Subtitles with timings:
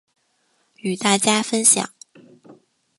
[0.77, 1.93] 与大家分享